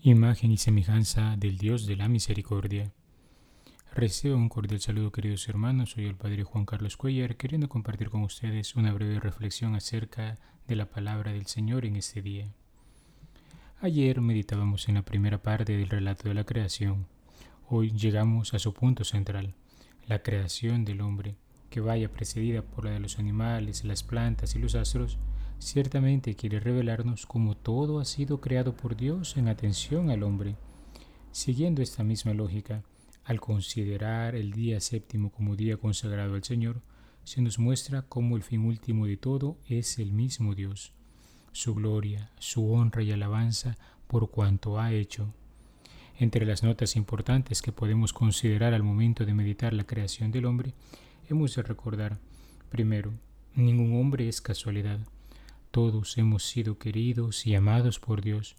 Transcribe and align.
Imagen 0.00 0.50
y 0.50 0.56
semejanza 0.56 1.36
del 1.36 1.58
Dios 1.58 1.86
de 1.86 1.96
la 1.96 2.08
misericordia. 2.08 2.94
Recibo 3.94 4.34
un 4.34 4.48
cordial 4.48 4.80
saludo 4.80 5.12
queridos 5.12 5.46
hermanos, 5.46 5.90
soy 5.90 6.06
el 6.06 6.16
Padre 6.16 6.44
Juan 6.44 6.64
Carlos 6.64 6.96
Cuellar, 6.96 7.36
queriendo 7.36 7.68
compartir 7.68 8.08
con 8.08 8.22
ustedes 8.22 8.76
una 8.76 8.94
breve 8.94 9.20
reflexión 9.20 9.74
acerca 9.74 10.38
de 10.66 10.76
la 10.76 10.86
palabra 10.86 11.32
del 11.32 11.44
Señor 11.44 11.84
en 11.84 11.96
este 11.96 12.22
día. 12.22 12.54
Ayer 13.80 14.20
meditábamos 14.20 14.88
en 14.88 14.96
la 14.96 15.04
primera 15.04 15.40
parte 15.40 15.76
del 15.76 15.88
relato 15.88 16.26
de 16.28 16.34
la 16.34 16.42
creación. 16.42 17.06
Hoy 17.68 17.92
llegamos 17.92 18.52
a 18.52 18.58
su 18.58 18.74
punto 18.74 19.04
central, 19.04 19.54
la 20.08 20.20
creación 20.20 20.84
del 20.84 21.00
hombre, 21.00 21.36
que 21.70 21.78
vaya 21.78 22.10
precedida 22.10 22.62
por 22.62 22.86
la 22.86 22.90
de 22.90 22.98
los 22.98 23.20
animales, 23.20 23.84
las 23.84 24.02
plantas 24.02 24.56
y 24.56 24.58
los 24.58 24.74
astros, 24.74 25.16
ciertamente 25.60 26.34
quiere 26.34 26.58
revelarnos 26.58 27.24
cómo 27.24 27.56
todo 27.56 28.00
ha 28.00 28.04
sido 28.04 28.40
creado 28.40 28.74
por 28.74 28.96
Dios 28.96 29.36
en 29.36 29.46
atención 29.46 30.10
al 30.10 30.24
hombre. 30.24 30.56
Siguiendo 31.30 31.80
esta 31.80 32.02
misma 32.02 32.34
lógica, 32.34 32.82
al 33.22 33.40
considerar 33.40 34.34
el 34.34 34.50
día 34.50 34.80
séptimo 34.80 35.30
como 35.30 35.54
día 35.54 35.76
consagrado 35.76 36.34
al 36.34 36.42
Señor, 36.42 36.82
se 37.22 37.42
nos 37.42 37.60
muestra 37.60 38.02
cómo 38.02 38.36
el 38.36 38.42
fin 38.42 38.64
último 38.64 39.06
de 39.06 39.18
todo 39.18 39.56
es 39.68 40.00
el 40.00 40.10
mismo 40.12 40.56
Dios, 40.56 40.94
su 41.58 41.74
gloria, 41.74 42.30
su 42.38 42.72
honra 42.72 43.02
y 43.02 43.10
alabanza 43.10 43.76
por 44.06 44.30
cuanto 44.30 44.78
ha 44.78 44.92
hecho. 44.92 45.34
Entre 46.16 46.46
las 46.46 46.62
notas 46.62 46.94
importantes 46.94 47.62
que 47.62 47.72
podemos 47.72 48.12
considerar 48.12 48.74
al 48.74 48.84
momento 48.84 49.26
de 49.26 49.34
meditar 49.34 49.72
la 49.72 49.82
creación 49.82 50.30
del 50.30 50.46
hombre, 50.46 50.72
hemos 51.28 51.56
de 51.56 51.62
recordar, 51.64 52.18
primero, 52.70 53.12
ningún 53.56 54.00
hombre 54.00 54.28
es 54.28 54.40
casualidad. 54.40 55.00
Todos 55.72 56.16
hemos 56.16 56.44
sido 56.44 56.78
queridos 56.78 57.44
y 57.44 57.56
amados 57.56 57.98
por 57.98 58.22
Dios. 58.22 58.54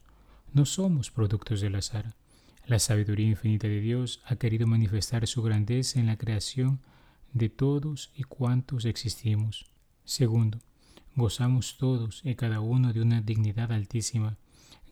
No 0.53 0.65
somos 0.65 1.09
productos 1.09 1.61
del 1.61 1.75
azar. 1.75 2.15
La 2.67 2.79
sabiduría 2.79 3.29
infinita 3.29 3.69
de 3.69 3.79
Dios 3.79 4.21
ha 4.25 4.35
querido 4.35 4.67
manifestar 4.67 5.25
su 5.25 5.41
grandeza 5.41 6.01
en 6.01 6.07
la 6.07 6.17
creación 6.17 6.81
de 7.31 7.47
todos 7.47 8.11
y 8.13 8.23
cuantos 8.23 8.83
existimos. 8.83 9.71
Segundo, 10.03 10.59
gozamos 11.19 11.77
todos 11.77 12.21
y 12.23 12.33
cada 12.33 12.61
uno 12.61 12.93
de 12.93 13.01
una 13.01 13.21
dignidad 13.21 13.71
altísima, 13.71 14.37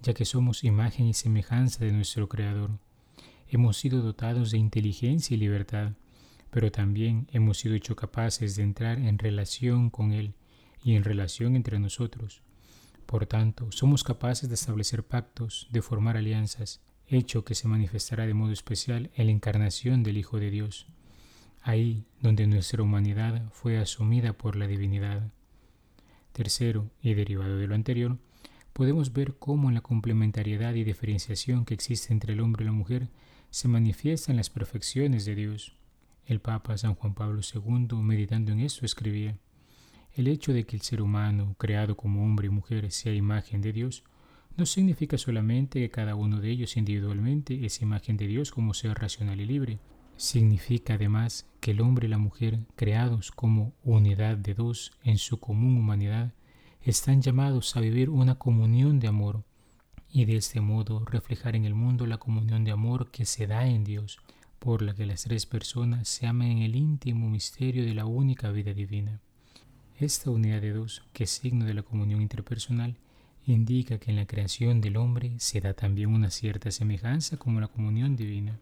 ya 0.03 0.13
que 0.13 0.25
somos 0.25 0.63
imagen 0.63 1.07
y 1.07 1.13
semejanza 1.13 1.83
de 1.83 1.91
nuestro 1.91 2.29
Creador. 2.29 2.77
Hemos 3.47 3.77
sido 3.77 4.01
dotados 4.01 4.51
de 4.51 4.59
inteligencia 4.59 5.33
y 5.33 5.39
libertad, 5.39 5.93
pero 6.51 6.71
también 6.71 7.27
hemos 7.31 7.57
sido 7.57 7.75
hechos 7.75 7.95
capaces 7.95 8.55
de 8.55 8.63
entrar 8.63 8.99
en 8.99 9.17
relación 9.17 9.89
con 9.89 10.11
Él 10.11 10.35
y 10.83 10.95
en 10.95 11.03
relación 11.03 11.55
entre 11.55 11.79
nosotros. 11.79 12.41
Por 13.05 13.25
tanto, 13.25 13.71
somos 13.71 14.03
capaces 14.03 14.49
de 14.49 14.55
establecer 14.55 15.03
pactos, 15.03 15.67
de 15.71 15.81
formar 15.81 16.17
alianzas, 16.17 16.81
hecho 17.07 17.45
que 17.45 17.55
se 17.55 17.67
manifestará 17.67 18.27
de 18.27 18.33
modo 18.33 18.51
especial 18.51 19.11
en 19.15 19.27
la 19.27 19.31
encarnación 19.31 20.03
del 20.03 20.17
Hijo 20.17 20.39
de 20.39 20.51
Dios, 20.51 20.87
ahí 21.61 22.05
donde 22.21 22.47
nuestra 22.47 22.83
humanidad 22.83 23.49
fue 23.51 23.77
asumida 23.77 24.33
por 24.33 24.55
la 24.55 24.67
divinidad. 24.67 25.31
Tercero, 26.37 26.91
y 27.01 27.15
derivado 27.15 27.57
de 27.57 27.65
lo 27.65 27.73
anterior, 27.73 28.19
podemos 28.71 29.11
ver 29.11 29.37
cómo 29.39 29.69
en 29.69 29.73
la 29.73 29.81
complementariedad 29.81 30.75
y 30.75 30.83
diferenciación 30.83 31.65
que 31.65 31.73
existe 31.73 32.13
entre 32.13 32.33
el 32.33 32.41
hombre 32.41 32.63
y 32.63 32.67
la 32.67 32.73
mujer 32.73 33.09
se 33.49 33.67
manifiestan 33.67 34.35
las 34.35 34.51
perfecciones 34.51 35.25
de 35.25 35.33
Dios. 35.33 35.73
El 36.27 36.39
Papa 36.39 36.77
San 36.77 36.93
Juan 36.93 37.15
Pablo 37.15 37.41
II, 37.41 37.95
meditando 38.03 38.51
en 38.51 38.59
esto, 38.59 38.85
escribía, 38.85 39.35
El 40.15 40.27
hecho 40.27 40.53
de 40.53 40.63
que 40.63 40.75
el 40.75 40.83
ser 40.83 41.01
humano, 41.01 41.55
creado 41.57 41.97
como 41.97 42.23
hombre 42.23 42.45
y 42.45 42.51
mujer, 42.51 42.91
sea 42.91 43.15
imagen 43.15 43.61
de 43.61 43.73
Dios, 43.73 44.03
no 44.57 44.67
significa 44.67 45.17
solamente 45.17 45.79
que 45.79 45.89
cada 45.89 46.13
uno 46.13 46.39
de 46.39 46.51
ellos 46.51 46.77
individualmente 46.77 47.65
es 47.65 47.81
imagen 47.81 48.15
de 48.15 48.27
Dios 48.27 48.51
como 48.51 48.75
ser 48.75 48.93
racional 48.93 49.41
y 49.41 49.45
libre. 49.47 49.79
Significa 50.17 50.95
además 50.95 51.45
que 51.61 51.71
el 51.71 51.81
hombre 51.81 52.07
y 52.07 52.09
la 52.09 52.17
mujer, 52.17 52.59
creados 52.75 53.31
como 53.31 53.73
unidad 53.83 54.35
de 54.35 54.55
dos 54.55 54.91
en 55.03 55.19
su 55.19 55.39
común 55.39 55.77
humanidad, 55.77 56.33
están 56.81 57.21
llamados 57.21 57.75
a 57.77 57.81
vivir 57.81 58.09
una 58.09 58.35
comunión 58.35 58.99
de 58.99 59.07
amor 59.07 59.43
y 60.09 60.25
de 60.25 60.37
este 60.37 60.59
modo 60.59 61.05
reflejar 61.05 61.55
en 61.55 61.65
el 61.65 61.75
mundo 61.75 62.07
la 62.07 62.17
comunión 62.17 62.63
de 62.63 62.71
amor 62.71 63.11
que 63.11 63.25
se 63.25 63.45
da 63.45 63.67
en 63.67 63.83
Dios, 63.83 64.17
por 64.57 64.81
la 64.81 64.95
que 64.95 65.05
las 65.05 65.23
tres 65.23 65.45
personas 65.45 66.07
se 66.07 66.25
aman 66.25 66.47
en 66.47 66.57
el 66.63 66.75
íntimo 66.75 67.29
misterio 67.29 67.85
de 67.85 67.93
la 67.93 68.05
única 68.05 68.49
vida 68.49 68.73
divina. 68.73 69.21
Esta 69.99 70.31
unidad 70.31 70.61
de 70.61 70.73
dos, 70.73 71.03
que 71.13 71.25
es 71.25 71.29
signo 71.29 71.65
de 71.65 71.75
la 71.75 71.83
comunión 71.83 72.23
interpersonal, 72.23 72.97
indica 73.45 73.99
que 73.99 74.09
en 74.09 74.17
la 74.17 74.25
creación 74.25 74.81
del 74.81 74.97
hombre 74.97 75.33
se 75.37 75.61
da 75.61 75.75
también 75.75 76.09
una 76.09 76.31
cierta 76.31 76.71
semejanza 76.71 77.37
como 77.37 77.61
la 77.61 77.67
comunión 77.67 78.15
divina. 78.15 78.59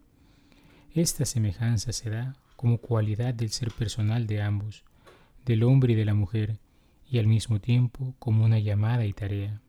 Esta 0.96 1.26
semejanza 1.26 1.92
se 1.92 2.10
da 2.10 2.38
como 2.56 2.78
cualidad 2.78 3.34
del 3.34 3.50
ser 3.50 3.70
personal 3.72 4.28
de 4.28 4.42
ambos, 4.42 4.86
del 5.46 5.64
hombre 5.64 5.92
y 5.92 5.96
de 5.98 6.06
la 6.06 6.14
mujer, 6.14 6.58
y 7.12 7.20
al 7.20 7.28
mismo 7.28 7.60
tiempo 7.60 8.16
como 8.18 8.46
una 8.46 8.60
llamada 8.60 9.06
y 9.06 9.12
tarea. 9.12 9.60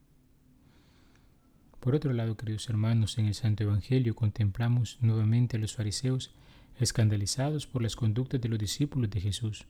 Por 1.80 1.96
otro 1.96 2.12
lado, 2.12 2.36
queridos 2.36 2.68
hermanos, 2.70 3.18
en 3.18 3.26
el 3.26 3.34
Santo 3.34 3.64
Evangelio 3.64 4.14
contemplamos 4.14 4.98
nuevamente 5.00 5.56
a 5.56 5.60
los 5.60 5.74
fariseos 5.74 6.30
escandalizados 6.78 7.66
por 7.66 7.82
las 7.82 7.96
conductas 7.96 8.40
de 8.40 8.48
los 8.48 8.60
discípulos 8.60 9.10
de 9.10 9.20
Jesús. 9.20 9.66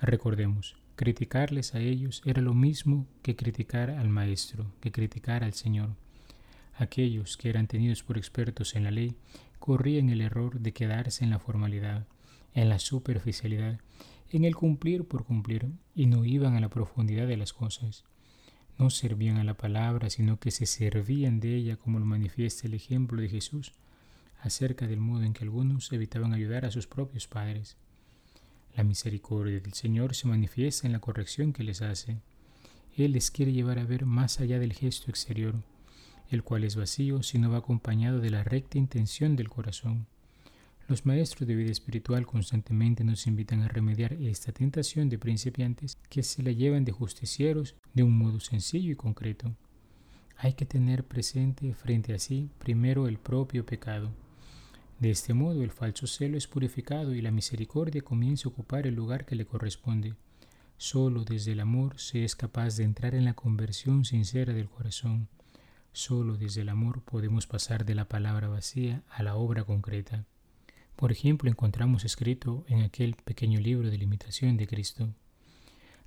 Recordemos, 0.00 0.76
Criticarles 0.96 1.74
a 1.74 1.80
ellos 1.80 2.22
era 2.24 2.40
lo 2.40 2.54
mismo 2.54 3.06
que 3.22 3.34
criticar 3.36 3.90
al 3.90 4.08
Maestro, 4.08 4.72
que 4.80 4.92
criticar 4.92 5.42
al 5.42 5.52
Señor. 5.52 5.90
Aquellos 6.76 7.36
que 7.36 7.50
eran 7.50 7.66
tenidos 7.66 8.02
por 8.02 8.18
expertos 8.18 8.74
en 8.74 8.84
la 8.84 8.90
ley 8.90 9.14
corrían 9.62 10.08
el 10.08 10.20
error 10.20 10.58
de 10.58 10.72
quedarse 10.72 11.22
en 11.22 11.30
la 11.30 11.38
formalidad, 11.38 12.08
en 12.52 12.68
la 12.68 12.80
superficialidad, 12.80 13.78
en 14.30 14.44
el 14.44 14.56
cumplir 14.56 15.06
por 15.06 15.24
cumplir, 15.24 15.70
y 15.94 16.06
no 16.06 16.24
iban 16.24 16.56
a 16.56 16.60
la 16.60 16.68
profundidad 16.68 17.28
de 17.28 17.36
las 17.36 17.52
cosas. 17.52 18.02
No 18.76 18.90
servían 18.90 19.36
a 19.36 19.44
la 19.44 19.54
palabra, 19.54 20.10
sino 20.10 20.40
que 20.40 20.50
se 20.50 20.66
servían 20.66 21.38
de 21.38 21.54
ella 21.54 21.76
como 21.76 22.00
lo 22.00 22.04
manifiesta 22.04 22.66
el 22.66 22.74
ejemplo 22.74 23.22
de 23.22 23.28
Jesús 23.28 23.72
acerca 24.40 24.88
del 24.88 24.98
modo 24.98 25.22
en 25.22 25.32
que 25.32 25.44
algunos 25.44 25.92
evitaban 25.92 26.34
ayudar 26.34 26.64
a 26.64 26.72
sus 26.72 26.88
propios 26.88 27.28
padres. 27.28 27.76
La 28.74 28.82
misericordia 28.82 29.60
del 29.60 29.74
Señor 29.74 30.16
se 30.16 30.26
manifiesta 30.26 30.88
en 30.88 30.92
la 30.92 30.98
corrección 30.98 31.52
que 31.52 31.62
les 31.62 31.82
hace. 31.82 32.16
Él 32.96 33.12
les 33.12 33.30
quiere 33.30 33.52
llevar 33.52 33.78
a 33.78 33.84
ver 33.84 34.06
más 34.06 34.40
allá 34.40 34.58
del 34.58 34.72
gesto 34.72 35.08
exterior, 35.08 35.54
el 36.34 36.42
cual 36.42 36.64
es 36.64 36.76
vacío 36.76 37.22
si 37.22 37.38
no 37.38 37.50
va 37.50 37.58
acompañado 37.58 38.20
de 38.20 38.30
la 38.30 38.42
recta 38.42 38.78
intención 38.78 39.36
del 39.36 39.48
corazón. 39.48 40.06
Los 40.88 41.06
maestros 41.06 41.46
de 41.46 41.54
vida 41.54 41.70
espiritual 41.70 42.26
constantemente 42.26 43.04
nos 43.04 43.26
invitan 43.26 43.62
a 43.62 43.68
remediar 43.68 44.12
esta 44.14 44.52
tentación 44.52 45.08
de 45.08 45.18
principiantes 45.18 45.98
que 46.08 46.22
se 46.22 46.42
la 46.42 46.52
llevan 46.52 46.84
de 46.84 46.92
justicieros 46.92 47.76
de 47.94 48.02
un 48.02 48.18
modo 48.18 48.40
sencillo 48.40 48.92
y 48.92 48.96
concreto. 48.96 49.54
Hay 50.36 50.54
que 50.54 50.66
tener 50.66 51.04
presente 51.04 51.72
frente 51.74 52.14
a 52.14 52.18
sí 52.18 52.50
primero 52.58 53.06
el 53.06 53.18
propio 53.18 53.64
pecado 53.64 54.10
de 55.02 55.10
este 55.10 55.34
modo 55.34 55.64
el 55.64 55.72
falso 55.72 56.06
celo 56.06 56.38
es 56.38 56.46
purificado 56.46 57.12
y 57.12 57.22
la 57.22 57.32
misericordia 57.32 58.02
comienza 58.02 58.48
a 58.48 58.52
ocupar 58.52 58.86
el 58.86 58.94
lugar 58.94 59.26
que 59.26 59.34
le 59.34 59.44
corresponde. 59.44 60.14
Solo 60.76 61.24
desde 61.24 61.50
el 61.50 61.58
amor 61.58 61.98
se 61.98 62.22
es 62.22 62.36
capaz 62.36 62.76
de 62.76 62.84
entrar 62.84 63.16
en 63.16 63.24
la 63.24 63.34
conversión 63.34 64.04
sincera 64.04 64.52
del 64.52 64.68
corazón. 64.68 65.26
Solo 65.92 66.38
desde 66.38 66.62
el 66.62 66.70
amor 66.70 67.02
podemos 67.02 67.46
pasar 67.46 67.84
de 67.84 67.94
la 67.94 68.08
palabra 68.08 68.48
vacía 68.48 69.02
a 69.10 69.22
la 69.22 69.36
obra 69.36 69.64
concreta. 69.64 70.24
Por 70.96 71.12
ejemplo, 71.12 71.50
encontramos 71.50 72.06
escrito 72.06 72.64
en 72.66 72.82
aquel 72.82 73.14
pequeño 73.14 73.60
libro 73.60 73.90
de 73.90 73.98
la 73.98 74.04
imitación 74.04 74.56
de 74.56 74.66
Cristo. 74.66 75.10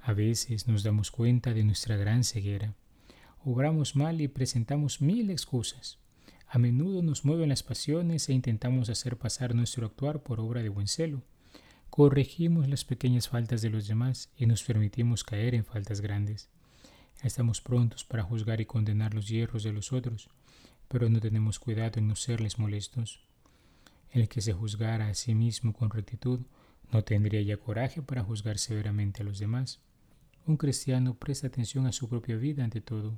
A 0.02 0.14
veces 0.14 0.68
nos 0.68 0.82
damos 0.82 1.12
cuenta 1.12 1.54
de 1.54 1.64
nuestra 1.64 1.98
gran 1.98 2.24
ceguera. 2.24 2.74
Obramos 3.44 3.96
mal 3.96 4.22
y 4.22 4.28
presentamos 4.28 5.02
mil 5.02 5.30
excusas. 5.30 6.00
A 6.48 6.58
menudo 6.58 7.04
nos 7.04 7.24
mueven 7.24 7.50
las 7.50 7.62
pasiones 7.62 8.28
e 8.30 8.34
intentamos 8.34 8.90
hacer 8.90 9.18
pasar 9.18 9.54
nuestro 9.54 9.86
actuar 9.86 10.24
por 10.24 10.40
obra 10.40 10.64
de 10.64 10.70
buen 10.70 10.88
celo. 10.88 11.22
Corregimos 11.92 12.68
las 12.68 12.86
pequeñas 12.86 13.30
faltas 13.30 13.62
de 13.62 13.70
los 13.70 13.88
demás 13.88 14.32
y 14.36 14.48
nos 14.48 14.64
permitimos 14.64 15.24
caer 15.24 15.54
en 15.54 15.64
faltas 15.64 16.02
grandes. 16.02 16.50
Estamos 17.26 17.60
prontos 17.60 18.06
para 18.06 18.22
juzgar 18.22 18.62
y 18.62 18.68
condenar 18.68 19.16
los 19.16 19.28
hierros 19.28 19.64
de 19.64 19.74
los 19.74 19.92
otros, 19.92 20.30
pero 20.88 21.10
no 21.10 21.20
tenemos 21.20 21.58
cuidado 21.58 21.94
en 21.98 22.08
no 22.08 22.16
serles 22.16 22.60
molestos. 22.60 23.20
El 24.12 24.30
que 24.30 24.42
se 24.42 24.54
juzgara 24.54 25.08
a 25.08 25.16
sí 25.16 25.34
mismo 25.34 25.74
con 25.74 25.90
rectitud 25.90 26.42
no 26.92 27.04
tendría 27.04 27.42
ya 27.42 27.58
coraje 27.58 28.04
para 28.04 28.24
juzgar 28.24 28.60
severamente 28.60 29.24
a 29.24 29.26
los 29.26 29.40
demás. 29.40 29.80
Un 30.46 30.58
cristiano 30.58 31.16
presta 31.16 31.48
atención 31.48 31.88
a 31.88 31.94
su 31.94 32.08
propia 32.08 32.36
vida 32.36 32.64
ante 32.64 32.80
todo, 32.80 33.18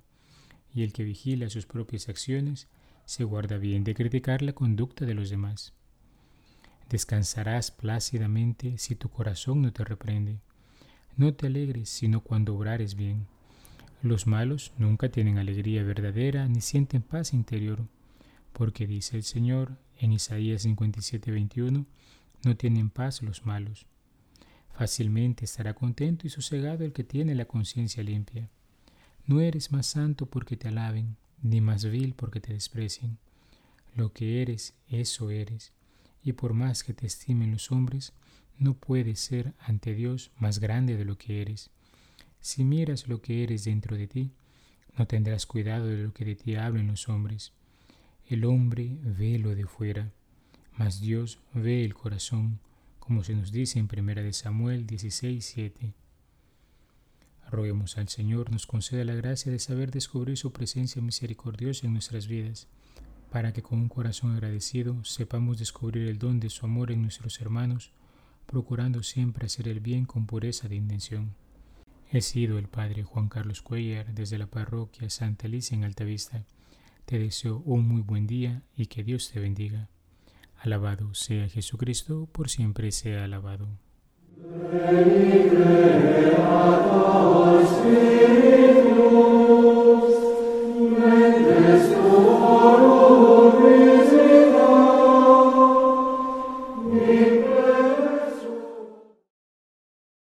y 0.73 0.83
el 0.83 0.93
que 0.93 1.03
vigila 1.03 1.49
sus 1.49 1.65
propias 1.65 2.07
acciones 2.07 2.69
se 3.03 3.25
guarda 3.25 3.57
bien 3.57 3.83
de 3.83 3.93
criticar 3.93 4.41
la 4.41 4.53
conducta 4.53 5.05
de 5.05 5.15
los 5.15 5.29
demás. 5.29 5.73
Descansarás 6.89 7.71
plácidamente 7.71 8.77
si 8.77 8.95
tu 8.95 9.09
corazón 9.09 9.63
no 9.63 9.73
te 9.73 9.83
reprende. 9.83 10.39
No 11.17 11.33
te 11.33 11.47
alegres 11.47 11.89
sino 11.89 12.21
cuando 12.21 12.55
obrares 12.55 12.95
bien. 12.95 13.27
Los 14.03 14.27
malos 14.27 14.73
nunca 14.77 15.09
tienen 15.09 15.39
alegría 15.39 15.83
verdadera 15.83 16.47
ni 16.47 16.61
sienten 16.61 17.01
paz 17.01 17.33
interior, 17.33 17.87
porque 18.53 18.85
dice 18.85 19.17
el 19.17 19.23
Señor 19.23 19.77
en 19.99 20.13
Isaías 20.13 20.65
57:21, 20.65 21.85
no 22.45 22.57
tienen 22.57 22.91
paz 22.91 23.23
los 23.23 23.45
malos. 23.45 23.87
Fácilmente 24.71 25.45
estará 25.45 25.73
contento 25.73 26.27
y 26.27 26.29
sosegado 26.29 26.85
el 26.85 26.93
que 26.93 27.03
tiene 27.03 27.33
la 27.33 27.45
conciencia 27.45 28.03
limpia. 28.03 28.49
No 29.25 29.41
eres 29.41 29.71
más 29.71 29.87
santo 29.87 30.27
porque 30.27 30.55
te 30.55 30.67
alaben, 30.67 31.17
ni 31.41 31.59
más 31.59 31.83
vil 31.85 32.13
porque 32.13 32.39
te 32.39 32.53
desprecien. 32.53 33.17
Lo 33.95 34.13
que 34.13 34.43
eres, 34.43 34.75
eso 34.87 35.31
eres, 35.31 35.73
y 36.21 36.33
por 36.33 36.53
más 36.53 36.83
que 36.83 36.93
te 36.93 37.07
estimen 37.07 37.51
los 37.51 37.71
hombres, 37.71 38.13
no 38.59 38.75
puedes 38.75 39.19
ser 39.19 39.55
ante 39.59 39.95
Dios 39.95 40.29
más 40.37 40.59
grande 40.59 40.95
de 40.97 41.05
lo 41.05 41.17
que 41.17 41.41
eres. 41.41 41.71
Si 42.47 42.63
miras 42.63 43.09
lo 43.09 43.21
que 43.21 43.43
eres 43.43 43.65
dentro 43.65 43.97
de 43.97 44.07
ti, 44.07 44.31
no 44.97 45.05
tendrás 45.05 45.45
cuidado 45.45 45.87
de 45.87 45.97
lo 45.97 46.13
que 46.13 46.23
de 46.23 46.35
ti 46.35 46.55
hablen 46.55 46.87
los 46.87 47.09
hombres. 47.09 47.51
El 48.25 48.45
hombre 48.45 48.97
ve 49.03 49.37
lo 49.37 49.53
de 49.53 49.65
fuera, 49.65 50.13
mas 50.77 51.01
Dios 51.01 51.39
ve 51.53 51.83
el 51.83 51.93
corazón 51.93 52.61
como 52.99 53.25
se 53.25 53.35
nos 53.35 53.51
dice 53.51 53.79
en 53.79 53.89
1 53.91 54.31
Samuel 54.31 54.87
16, 54.87 55.45
7. 55.45 55.93
Roguemos 57.51 57.97
al 57.97 58.07
Señor 58.07 58.49
nos 58.49 58.65
conceda 58.65 59.03
la 59.03 59.15
gracia 59.15 59.51
de 59.51 59.59
saber 59.59 59.91
descubrir 59.91 60.37
su 60.37 60.53
presencia 60.53 61.01
misericordiosa 61.01 61.85
en 61.85 61.91
nuestras 61.91 62.29
vidas, 62.29 62.69
para 63.29 63.51
que 63.51 63.61
con 63.61 63.79
un 63.79 63.89
corazón 63.89 64.31
agradecido 64.31 65.03
sepamos 65.03 65.59
descubrir 65.59 66.07
el 66.07 66.17
don 66.17 66.39
de 66.39 66.49
su 66.49 66.65
amor 66.65 66.93
en 66.93 67.01
nuestros 67.01 67.41
hermanos, 67.41 67.91
procurando 68.45 69.03
siempre 69.03 69.47
hacer 69.47 69.67
el 69.67 69.81
bien 69.81 70.05
con 70.05 70.25
pureza 70.25 70.69
de 70.69 70.77
intención. 70.77 71.35
He 72.09 72.21
sido 72.21 72.57
el 72.57 72.69
Padre 72.69 73.03
Juan 73.03 73.27
Carlos 73.27 73.61
Cuellar 73.61 74.13
desde 74.13 74.37
la 74.37 74.47
parroquia 74.47 75.09
Santa 75.09 75.47
Alicia 75.47 75.75
en 75.75 75.83
Altavista. 75.83 76.45
Te 77.05 77.19
deseo 77.19 77.61
un 77.65 77.85
muy 77.85 78.01
buen 78.01 78.27
día 78.27 78.61
y 78.77 78.85
que 78.85 79.03
Dios 79.03 79.29
te 79.29 79.41
bendiga. 79.41 79.89
Alabado 80.57 81.13
sea 81.13 81.49
Jesucristo, 81.49 82.29
por 82.31 82.49
siempre 82.49 82.93
sea 82.93 83.25
alabado. 83.25 83.67